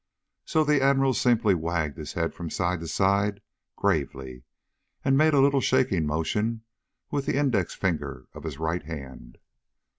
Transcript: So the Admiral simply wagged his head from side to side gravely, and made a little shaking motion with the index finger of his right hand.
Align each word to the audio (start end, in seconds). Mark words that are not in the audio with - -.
So 0.45 0.63
the 0.63 0.81
Admiral 0.81 1.13
simply 1.13 1.53
wagged 1.53 1.95
his 1.95 2.13
head 2.13 2.33
from 2.33 2.49
side 2.49 2.79
to 2.79 2.87
side 2.87 3.39
gravely, 3.75 4.45
and 5.05 5.15
made 5.15 5.35
a 5.35 5.39
little 5.39 5.61
shaking 5.61 6.07
motion 6.07 6.63
with 7.11 7.27
the 7.27 7.35
index 7.37 7.75
finger 7.75 8.27
of 8.33 8.41
his 8.43 8.57
right 8.57 8.81
hand. 8.81 9.37